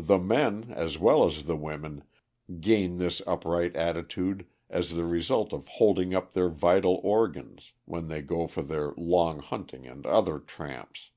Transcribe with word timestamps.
The 0.00 0.18
men, 0.18 0.72
as 0.74 0.98
well 0.98 1.24
as 1.24 1.44
the 1.44 1.54
women, 1.54 2.02
gain 2.58 2.98
this 2.98 3.22
upright 3.28 3.76
attitude 3.76 4.44
as 4.68 4.94
the 4.94 5.04
result 5.04 5.52
of 5.52 5.68
"holding 5.68 6.16
up 6.16 6.32
their 6.32 6.48
vital 6.48 6.98
organs" 7.04 7.72
when 7.84 8.08
they 8.08 8.22
go 8.22 8.48
for 8.48 8.62
their 8.62 8.92
long 8.96 9.38
hunting 9.38 9.86
and 9.86 10.04
other 10.04 10.40
tramps. 10.40 11.10